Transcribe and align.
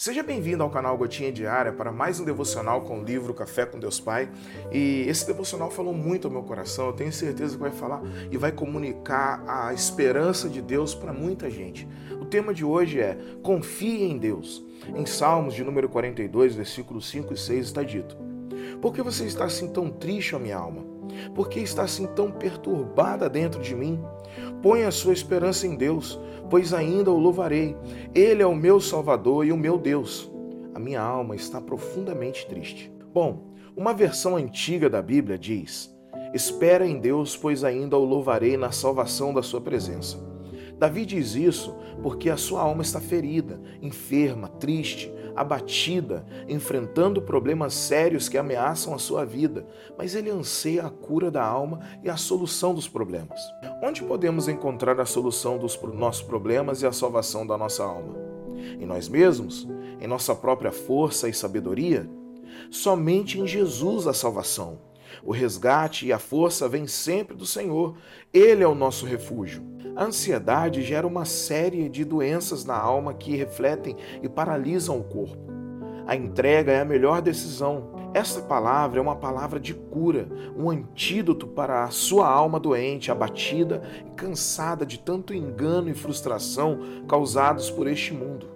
Seja 0.00 0.22
bem-vindo 0.22 0.62
ao 0.62 0.70
canal 0.70 0.96
Gotinha 0.96 1.30
Diária 1.30 1.74
para 1.74 1.92
mais 1.92 2.18
um 2.18 2.24
devocional 2.24 2.80
com 2.80 3.00
o 3.00 3.04
livro 3.04 3.34
Café 3.34 3.66
com 3.66 3.78
Deus 3.78 4.00
Pai. 4.00 4.30
E 4.72 5.04
esse 5.06 5.26
devocional 5.26 5.70
falou 5.70 5.92
muito 5.92 6.26
ao 6.26 6.32
meu 6.32 6.42
coração, 6.42 6.86
eu 6.86 6.94
tenho 6.94 7.12
certeza 7.12 7.54
que 7.54 7.60
vai 7.60 7.70
falar 7.70 8.00
e 8.30 8.38
vai 8.38 8.50
comunicar 8.50 9.44
a 9.46 9.74
esperança 9.74 10.48
de 10.48 10.62
Deus 10.62 10.94
para 10.94 11.12
muita 11.12 11.50
gente. 11.50 11.86
O 12.18 12.24
tema 12.24 12.54
de 12.54 12.64
hoje 12.64 12.98
é 12.98 13.18
Confie 13.42 14.04
em 14.04 14.16
Deus. 14.16 14.64
Em 14.96 15.04
Salmos 15.04 15.52
de 15.52 15.62
número 15.62 15.86
42, 15.86 16.54
versículos 16.54 17.06
5 17.10 17.34
e 17.34 17.36
6 17.36 17.66
está 17.66 17.82
dito: 17.82 18.16
Por 18.80 18.94
que 18.94 19.02
você 19.02 19.26
está 19.26 19.44
assim 19.44 19.68
tão 19.68 19.90
triste, 19.90 20.34
ó 20.34 20.38
minha 20.38 20.56
alma? 20.56 20.89
Por 21.34 21.48
que 21.48 21.60
está 21.60 21.82
assim 21.82 22.06
tão 22.06 22.30
perturbada 22.30 23.28
dentro 23.28 23.60
de 23.60 23.74
mim? 23.74 24.00
Põe 24.62 24.84
a 24.84 24.90
sua 24.90 25.12
esperança 25.12 25.66
em 25.66 25.76
Deus, 25.76 26.20
pois 26.48 26.72
ainda 26.72 27.10
o 27.10 27.18
louvarei. 27.18 27.76
Ele 28.14 28.42
é 28.42 28.46
o 28.46 28.54
meu 28.54 28.80
Salvador 28.80 29.46
e 29.46 29.52
o 29.52 29.56
meu 29.56 29.78
Deus. 29.78 30.30
A 30.74 30.78
minha 30.78 31.00
alma 31.00 31.34
está 31.34 31.60
profundamente 31.60 32.46
triste. 32.46 32.92
Bom, 33.12 33.54
uma 33.76 33.92
versão 33.94 34.36
antiga 34.36 34.88
da 34.88 35.02
Bíblia 35.02 35.38
diz: 35.38 35.94
Espera 36.32 36.86
em 36.86 36.98
Deus, 36.98 37.36
pois 37.36 37.64
ainda 37.64 37.96
o 37.96 38.04
louvarei 38.04 38.56
na 38.56 38.70
salvação 38.70 39.32
da 39.34 39.42
sua 39.42 39.60
presença. 39.60 40.18
Davi 40.78 41.04
diz 41.04 41.34
isso 41.34 41.76
porque 42.02 42.30
a 42.30 42.36
sua 42.36 42.62
alma 42.62 42.82
está 42.82 43.00
ferida, 43.00 43.60
enferma, 43.82 44.48
triste, 44.48 45.12
abatida, 45.34 46.24
enfrentando 46.48 47.22
problemas 47.22 47.74
sérios 47.74 48.28
que 48.28 48.38
ameaçam 48.38 48.94
a 48.94 48.98
sua 48.98 49.24
vida, 49.24 49.66
mas 49.96 50.14
ele 50.14 50.30
anseia 50.30 50.86
a 50.86 50.90
cura 50.90 51.30
da 51.30 51.44
alma 51.44 51.80
e 52.02 52.10
a 52.10 52.16
solução 52.16 52.74
dos 52.74 52.88
problemas. 52.88 53.40
Onde 53.82 54.02
podemos 54.02 54.48
encontrar 54.48 55.00
a 55.00 55.06
solução 55.06 55.58
dos 55.58 55.78
nossos 55.94 56.22
problemas 56.22 56.82
e 56.82 56.86
a 56.86 56.92
salvação 56.92 57.46
da 57.46 57.56
nossa 57.56 57.84
alma? 57.84 58.14
Em 58.78 58.86
nós 58.86 59.08
mesmos? 59.08 59.66
Em 60.00 60.06
nossa 60.06 60.34
própria 60.34 60.72
força 60.72 61.28
e 61.28 61.34
sabedoria? 61.34 62.08
Somente 62.70 63.40
em 63.40 63.46
Jesus 63.46 64.06
a 64.06 64.12
salvação. 64.12 64.89
O 65.22 65.32
resgate 65.32 66.06
e 66.06 66.12
a 66.12 66.18
força 66.18 66.68
vêm 66.68 66.86
sempre 66.86 67.36
do 67.36 67.46
Senhor. 67.46 67.96
Ele 68.32 68.62
é 68.62 68.68
o 68.68 68.74
nosso 68.74 69.06
refúgio. 69.06 69.62
A 69.96 70.04
ansiedade 70.04 70.82
gera 70.82 71.06
uma 71.06 71.24
série 71.24 71.88
de 71.88 72.04
doenças 72.04 72.64
na 72.64 72.76
alma 72.76 73.12
que 73.14 73.36
refletem 73.36 73.96
e 74.22 74.28
paralisam 74.28 74.98
o 74.98 75.04
corpo. 75.04 75.50
A 76.06 76.16
entrega 76.16 76.72
é 76.72 76.80
a 76.80 76.84
melhor 76.84 77.22
decisão. 77.22 78.10
Esta 78.12 78.40
palavra 78.40 78.98
é 78.98 79.02
uma 79.02 79.14
palavra 79.14 79.60
de 79.60 79.72
cura, 79.72 80.28
um 80.56 80.68
antídoto 80.68 81.46
para 81.46 81.84
a 81.84 81.90
sua 81.90 82.28
alma 82.28 82.58
doente, 82.58 83.12
abatida 83.12 83.82
e 84.04 84.10
cansada 84.16 84.84
de 84.84 84.98
tanto 84.98 85.32
engano 85.32 85.88
e 85.88 85.94
frustração 85.94 86.80
causados 87.06 87.70
por 87.70 87.86
este 87.86 88.12
mundo. 88.12 88.48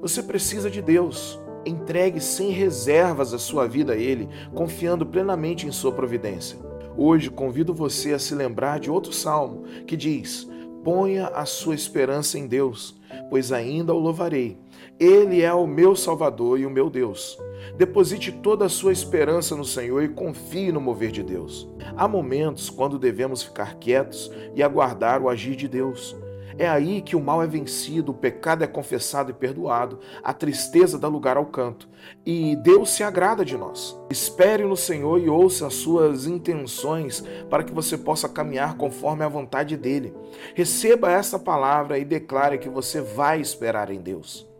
Você 0.00 0.22
precisa 0.22 0.70
de 0.70 0.80
Deus. 0.80 1.40
Entregue 1.64 2.20
sem 2.20 2.50
reservas 2.50 3.32
a 3.32 3.38
sua 3.38 3.68
vida 3.68 3.92
a 3.92 3.96
Ele, 3.96 4.28
confiando 4.54 5.06
plenamente 5.06 5.66
em 5.66 5.72
Sua 5.72 5.92
providência. 5.92 6.58
Hoje 6.96 7.30
convido 7.30 7.72
você 7.72 8.12
a 8.12 8.18
se 8.18 8.34
lembrar 8.34 8.78
de 8.78 8.90
outro 8.90 9.12
salmo 9.12 9.62
que 9.86 9.96
diz: 9.96 10.48
Ponha 10.84 11.28
a 11.28 11.46
sua 11.46 11.74
esperança 11.74 12.38
em 12.38 12.46
Deus, 12.46 12.94
pois 13.30 13.52
ainda 13.52 13.94
o 13.94 13.98
louvarei. 13.98 14.58
Ele 14.98 15.42
é 15.42 15.52
o 15.52 15.66
meu 15.66 15.96
Salvador 15.96 16.58
e 16.58 16.66
o 16.66 16.70
meu 16.70 16.90
Deus. 16.90 17.38
Deposite 17.76 18.32
toda 18.32 18.66
a 18.66 18.68
sua 18.68 18.92
esperança 18.92 19.56
no 19.56 19.64
Senhor 19.64 20.02
e 20.02 20.08
confie 20.08 20.72
no 20.72 20.80
mover 20.80 21.10
de 21.10 21.22
Deus. 21.22 21.68
Há 21.96 22.06
momentos 22.06 22.68
quando 22.68 22.98
devemos 22.98 23.42
ficar 23.42 23.76
quietos 23.76 24.30
e 24.54 24.62
aguardar 24.62 25.22
o 25.22 25.28
agir 25.28 25.56
de 25.56 25.68
Deus. 25.68 26.16
É 26.58 26.68
aí 26.68 27.00
que 27.00 27.16
o 27.16 27.20
mal 27.20 27.42
é 27.42 27.46
vencido, 27.46 28.12
o 28.12 28.14
pecado 28.14 28.62
é 28.62 28.66
confessado 28.66 29.30
e 29.30 29.34
perdoado, 29.34 29.98
a 30.22 30.32
tristeza 30.32 30.98
dá 30.98 31.08
lugar 31.08 31.36
ao 31.36 31.46
canto, 31.46 31.88
e 32.24 32.56
Deus 32.56 32.90
se 32.90 33.02
agrada 33.02 33.44
de 33.44 33.56
nós. 33.56 33.98
Espere 34.10 34.64
no 34.64 34.76
Senhor 34.76 35.20
e 35.20 35.28
ouça 35.28 35.66
as 35.66 35.74
suas 35.74 36.26
intenções 36.26 37.24
para 37.48 37.64
que 37.64 37.72
você 37.72 37.96
possa 37.96 38.28
caminhar 38.28 38.76
conforme 38.76 39.24
a 39.24 39.28
vontade 39.28 39.76
dele. 39.76 40.12
Receba 40.54 41.10
essa 41.10 41.38
palavra 41.38 41.98
e 41.98 42.04
declare 42.04 42.58
que 42.58 42.68
você 42.68 43.00
vai 43.00 43.40
esperar 43.40 43.90
em 43.90 44.00
Deus. 44.00 44.50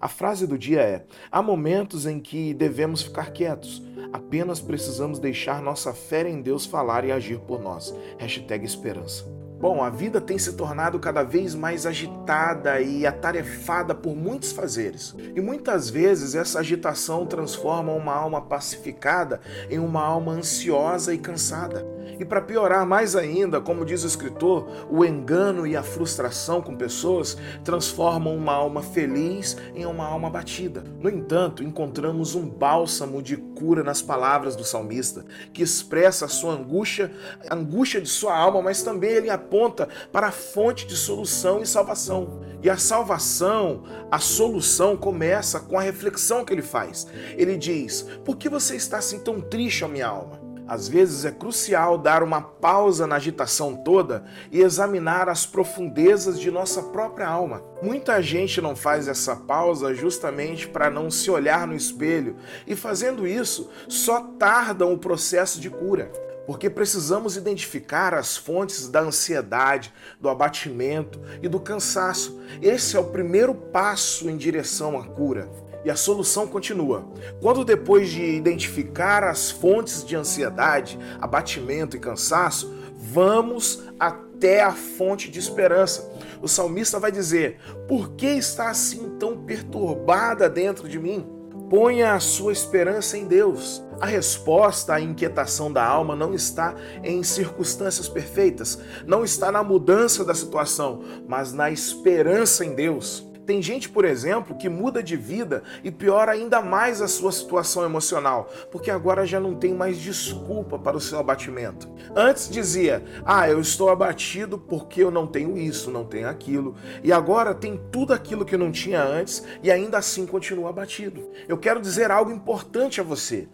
A 0.00 0.08
frase 0.08 0.48
do 0.48 0.58
dia 0.58 0.80
é: 0.80 1.04
há 1.30 1.40
momentos 1.40 2.06
em 2.06 2.18
que 2.18 2.52
devemos 2.52 3.02
ficar 3.02 3.30
quietos, 3.30 3.80
apenas 4.12 4.60
precisamos 4.60 5.20
deixar 5.20 5.62
nossa 5.62 5.94
fé 5.94 6.28
em 6.28 6.42
Deus 6.42 6.66
falar 6.66 7.04
e 7.04 7.12
agir 7.12 7.38
por 7.38 7.62
nós. 7.62 7.94
Hashtag 8.18 8.64
esperança. 8.64 9.41
Bom, 9.62 9.80
a 9.80 9.88
vida 9.88 10.20
tem 10.20 10.36
se 10.38 10.54
tornado 10.54 10.98
cada 10.98 11.22
vez 11.22 11.54
mais 11.54 11.86
agitada 11.86 12.80
e 12.80 13.06
atarefada 13.06 13.94
por 13.94 14.16
muitos 14.16 14.50
fazeres. 14.50 15.14
E 15.36 15.40
muitas 15.40 15.88
vezes 15.88 16.34
essa 16.34 16.58
agitação 16.58 17.24
transforma 17.24 17.92
uma 17.92 18.12
alma 18.12 18.40
pacificada 18.42 19.40
em 19.70 19.78
uma 19.78 20.02
alma 20.02 20.32
ansiosa 20.32 21.14
e 21.14 21.18
cansada. 21.18 21.86
E 22.18 22.24
para 22.24 22.40
piorar 22.40 22.84
mais 22.84 23.14
ainda, 23.14 23.60
como 23.60 23.84
diz 23.84 24.02
o 24.02 24.06
escritor, 24.06 24.68
o 24.90 25.04
engano 25.04 25.64
e 25.64 25.76
a 25.76 25.82
frustração 25.82 26.60
com 26.60 26.76
pessoas 26.76 27.38
transformam 27.64 28.36
uma 28.36 28.52
alma 28.52 28.82
feliz 28.82 29.56
em 29.74 29.86
uma 29.86 30.04
alma 30.04 30.28
batida. 30.28 30.82
No 31.00 31.08
entanto, 31.08 31.62
encontramos 31.62 32.34
um 32.34 32.48
bálsamo 32.48 33.22
de 33.22 33.36
cura 33.36 33.82
nas 33.84 34.02
palavras 34.02 34.56
do 34.56 34.64
salmista, 34.64 35.24
que 35.52 35.62
expressa 35.62 36.24
a 36.24 36.28
sua 36.28 36.54
angústia, 36.54 37.12
a 37.48 37.54
angústia 37.54 38.00
de 38.00 38.08
sua 38.08 38.36
alma, 38.36 38.60
mas 38.60 38.82
também 38.82 39.10
ele 39.10 39.30
aponta 39.52 39.86
para 40.10 40.28
a 40.28 40.32
fonte 40.32 40.86
de 40.86 40.96
solução 40.96 41.60
e 41.60 41.66
salvação. 41.66 42.40
E 42.62 42.70
a 42.70 42.78
salvação, 42.78 43.82
a 44.10 44.18
solução 44.18 44.96
começa 44.96 45.60
com 45.60 45.78
a 45.78 45.82
reflexão 45.82 46.44
que 46.44 46.52
ele 46.52 46.62
faz. 46.62 47.06
Ele 47.36 47.56
diz: 47.56 48.06
Por 48.24 48.36
que 48.36 48.48
você 48.48 48.76
está 48.76 48.98
assim 48.98 49.18
tão 49.18 49.40
triste, 49.40 49.84
ó 49.84 49.88
minha 49.88 50.06
alma? 50.06 50.40
Às 50.66 50.88
vezes 50.88 51.24
é 51.24 51.30
crucial 51.30 51.98
dar 51.98 52.22
uma 52.22 52.40
pausa 52.40 53.06
na 53.06 53.16
agitação 53.16 53.76
toda 53.76 54.24
e 54.50 54.60
examinar 54.60 55.28
as 55.28 55.44
profundezas 55.44 56.40
de 56.40 56.50
nossa 56.50 56.80
própria 56.84 57.26
alma. 57.26 57.62
Muita 57.82 58.22
gente 58.22 58.60
não 58.60 58.74
faz 58.74 59.08
essa 59.08 59.36
pausa 59.36 59.92
justamente 59.92 60.68
para 60.68 60.88
não 60.88 61.10
se 61.10 61.30
olhar 61.30 61.66
no 61.66 61.74
espelho 61.74 62.36
e, 62.64 62.76
fazendo 62.76 63.26
isso, 63.26 63.68
só 63.88 64.20
tardam 64.38 64.94
o 64.94 64.98
processo 64.98 65.60
de 65.60 65.68
cura 65.68 66.10
porque 66.46 66.68
precisamos 66.68 67.36
identificar 67.36 68.14
as 68.14 68.36
fontes 68.36 68.88
da 68.88 69.00
ansiedade, 69.00 69.92
do 70.20 70.28
abatimento 70.28 71.20
e 71.42 71.48
do 71.48 71.60
cansaço. 71.60 72.40
Esse 72.60 72.96
é 72.96 73.00
o 73.00 73.04
primeiro 73.04 73.54
passo 73.54 74.28
em 74.28 74.36
direção 74.36 74.98
à 74.98 75.04
cura. 75.04 75.48
E 75.84 75.90
a 75.90 75.96
solução 75.96 76.46
continua. 76.46 77.12
Quando 77.40 77.64
depois 77.64 78.08
de 78.08 78.22
identificar 78.22 79.24
as 79.24 79.50
fontes 79.50 80.04
de 80.04 80.14
ansiedade, 80.14 80.98
abatimento 81.20 81.96
e 81.96 82.00
cansaço, 82.00 82.72
vamos 82.96 83.82
até 83.98 84.62
a 84.62 84.72
fonte 84.72 85.28
de 85.28 85.40
esperança. 85.40 86.08
O 86.40 86.46
salmista 86.46 87.00
vai 87.00 87.10
dizer: 87.10 87.58
Por 87.88 88.10
que 88.10 88.26
está 88.26 88.70
assim 88.70 89.16
tão 89.18 89.44
perturbada 89.44 90.48
dentro 90.48 90.88
de 90.88 91.00
mim? 91.00 91.41
Ponha 91.72 92.12
a 92.12 92.20
sua 92.20 92.52
esperança 92.52 93.16
em 93.16 93.24
Deus. 93.24 93.82
A 93.98 94.04
resposta 94.04 94.92
à 94.92 95.00
inquietação 95.00 95.72
da 95.72 95.82
alma 95.82 96.14
não 96.14 96.34
está 96.34 96.74
em 97.02 97.22
circunstâncias 97.22 98.10
perfeitas, 98.10 98.78
não 99.06 99.24
está 99.24 99.50
na 99.50 99.64
mudança 99.64 100.22
da 100.22 100.34
situação, 100.34 101.02
mas 101.26 101.54
na 101.54 101.70
esperança 101.70 102.62
em 102.62 102.74
Deus. 102.74 103.26
Tem 103.46 103.60
gente, 103.60 103.88
por 103.88 104.04
exemplo, 104.04 104.56
que 104.56 104.68
muda 104.68 105.02
de 105.02 105.16
vida 105.16 105.62
e 105.82 105.90
piora 105.90 106.32
ainda 106.32 106.60
mais 106.60 107.02
a 107.02 107.08
sua 107.08 107.32
situação 107.32 107.84
emocional, 107.84 108.48
porque 108.70 108.90
agora 108.90 109.26
já 109.26 109.40
não 109.40 109.54
tem 109.54 109.74
mais 109.74 109.98
desculpa 109.98 110.78
para 110.78 110.96
o 110.96 111.00
seu 111.00 111.18
abatimento. 111.18 111.90
Antes 112.14 112.48
dizia: 112.48 113.02
"Ah, 113.24 113.48
eu 113.48 113.60
estou 113.60 113.90
abatido 113.90 114.58
porque 114.58 115.02
eu 115.02 115.10
não 115.10 115.26
tenho 115.26 115.58
isso, 115.58 115.90
não 115.90 116.04
tenho 116.04 116.28
aquilo", 116.28 116.76
e 117.02 117.12
agora 117.12 117.54
tem 117.54 117.80
tudo 117.90 118.12
aquilo 118.12 118.44
que 118.44 118.56
não 118.56 118.70
tinha 118.70 119.02
antes 119.02 119.44
e 119.62 119.70
ainda 119.70 119.98
assim 119.98 120.24
continua 120.24 120.70
abatido. 120.70 121.28
Eu 121.48 121.58
quero 121.58 121.80
dizer 121.80 122.10
algo 122.10 122.30
importante 122.30 123.00
a 123.00 123.04
você. 123.04 123.48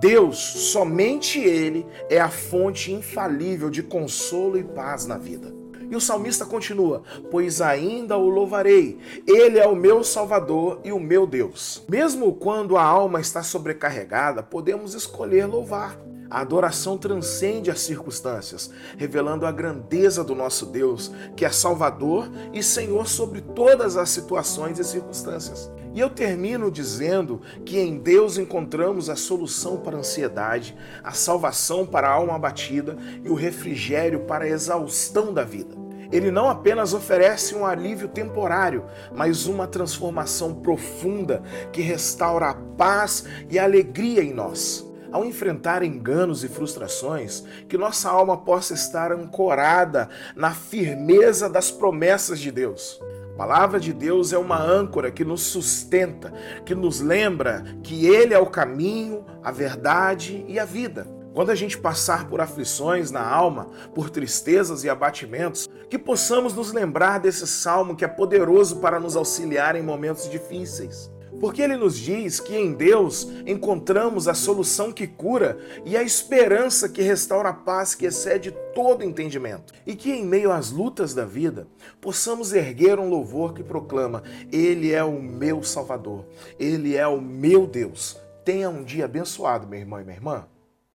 Deus, 0.00 0.38
somente 0.38 1.38
ele 1.38 1.86
é 2.08 2.20
a 2.20 2.30
fonte 2.30 2.92
infalível 2.92 3.68
de 3.68 3.82
consolo 3.82 4.58
e 4.58 4.64
paz 4.64 5.06
na 5.06 5.18
vida. 5.18 5.63
E 5.90 5.96
o 5.96 6.00
salmista 6.00 6.44
continua: 6.44 7.02
Pois 7.30 7.60
ainda 7.60 8.16
o 8.16 8.28
louvarei, 8.28 8.98
ele 9.26 9.58
é 9.58 9.66
o 9.66 9.76
meu 9.76 10.02
Salvador 10.02 10.80
e 10.84 10.92
o 10.92 11.00
meu 11.00 11.26
Deus. 11.26 11.82
Mesmo 11.88 12.32
quando 12.34 12.76
a 12.76 12.82
alma 12.82 13.20
está 13.20 13.42
sobrecarregada, 13.42 14.42
podemos 14.42 14.94
escolher 14.94 15.46
louvar. 15.46 15.98
A 16.30 16.40
adoração 16.40 16.96
transcende 16.96 17.70
as 17.70 17.80
circunstâncias, 17.80 18.70
revelando 18.96 19.46
a 19.46 19.52
grandeza 19.52 20.24
do 20.24 20.34
nosso 20.34 20.66
Deus, 20.66 21.12
que 21.36 21.44
é 21.44 21.50
Salvador 21.50 22.30
e 22.52 22.62
Senhor 22.62 23.06
sobre 23.06 23.40
todas 23.40 23.96
as 23.96 24.10
situações 24.10 24.78
e 24.78 24.84
circunstâncias. 24.84 25.70
E 25.94 26.00
eu 26.00 26.10
termino 26.10 26.70
dizendo 26.72 27.40
que 27.64 27.78
em 27.78 27.98
Deus 27.98 28.36
encontramos 28.36 29.08
a 29.08 29.14
solução 29.14 29.76
para 29.76 29.96
a 29.96 30.00
ansiedade, 30.00 30.76
a 31.04 31.12
salvação 31.12 31.86
para 31.86 32.08
a 32.08 32.12
alma 32.12 32.34
abatida 32.34 32.96
e 33.22 33.28
o 33.28 33.34
refrigério 33.34 34.20
para 34.20 34.44
a 34.44 34.48
exaustão 34.48 35.32
da 35.32 35.44
vida. 35.44 35.84
Ele 36.10 36.30
não 36.30 36.48
apenas 36.48 36.94
oferece 36.94 37.54
um 37.54 37.64
alívio 37.64 38.08
temporário, 38.08 38.84
mas 39.12 39.46
uma 39.46 39.66
transformação 39.66 40.54
profunda 40.54 41.42
que 41.72 41.80
restaura 41.80 42.50
a 42.50 42.54
paz 42.54 43.24
e 43.48 43.58
a 43.58 43.64
alegria 43.64 44.22
em 44.22 44.32
nós. 44.32 44.84
Ao 45.14 45.24
enfrentar 45.24 45.84
enganos 45.84 46.42
e 46.42 46.48
frustrações, 46.48 47.44
que 47.68 47.78
nossa 47.78 48.10
alma 48.10 48.36
possa 48.36 48.74
estar 48.74 49.12
ancorada 49.12 50.08
na 50.34 50.50
firmeza 50.50 51.48
das 51.48 51.70
promessas 51.70 52.40
de 52.40 52.50
Deus. 52.50 53.00
A 53.32 53.36
palavra 53.36 53.78
de 53.78 53.92
Deus 53.92 54.32
é 54.32 54.38
uma 54.38 54.60
âncora 54.60 55.12
que 55.12 55.24
nos 55.24 55.42
sustenta, 55.42 56.32
que 56.66 56.74
nos 56.74 57.00
lembra 57.00 57.62
que 57.84 58.06
Ele 58.06 58.34
é 58.34 58.38
o 58.40 58.46
caminho, 58.50 59.24
a 59.40 59.52
verdade 59.52 60.44
e 60.48 60.58
a 60.58 60.64
vida. 60.64 61.06
Quando 61.32 61.50
a 61.50 61.54
gente 61.54 61.78
passar 61.78 62.28
por 62.28 62.40
aflições 62.40 63.12
na 63.12 63.24
alma, 63.24 63.68
por 63.94 64.10
tristezas 64.10 64.82
e 64.82 64.90
abatimentos, 64.90 65.68
que 65.88 65.96
possamos 65.96 66.54
nos 66.54 66.72
lembrar 66.72 67.20
desse 67.20 67.46
salmo 67.46 67.94
que 67.94 68.04
é 68.04 68.08
poderoso 68.08 68.80
para 68.80 68.98
nos 68.98 69.14
auxiliar 69.14 69.76
em 69.76 69.82
momentos 69.82 70.28
difíceis. 70.28 71.13
Porque 71.40 71.62
ele 71.62 71.76
nos 71.76 71.98
diz 71.98 72.40
que 72.40 72.56
em 72.56 72.72
Deus 72.72 73.28
encontramos 73.46 74.28
a 74.28 74.34
solução 74.34 74.92
que 74.92 75.06
cura 75.06 75.58
e 75.84 75.96
a 75.96 76.02
esperança 76.02 76.88
que 76.88 77.02
restaura 77.02 77.50
a 77.50 77.54
paz 77.54 77.94
que 77.94 78.06
excede 78.06 78.50
todo 78.74 79.04
entendimento. 79.04 79.72
E 79.86 79.94
que 79.94 80.10
em 80.10 80.24
meio 80.24 80.52
às 80.52 80.70
lutas 80.70 81.14
da 81.14 81.24
vida 81.24 81.66
possamos 82.00 82.52
erguer 82.52 82.98
um 82.98 83.08
louvor 83.08 83.52
que 83.52 83.62
proclama: 83.62 84.22
Ele 84.52 84.92
é 84.92 85.02
o 85.02 85.20
meu 85.20 85.62
Salvador, 85.62 86.24
Ele 86.58 86.96
é 86.96 87.06
o 87.06 87.20
meu 87.20 87.66
Deus. 87.66 88.16
Tenha 88.44 88.68
um 88.68 88.84
dia 88.84 89.06
abençoado, 89.06 89.66
meu 89.66 89.80
irmão 89.80 90.00
e 90.00 90.04
minha 90.04 90.16
irmã. 90.16 90.46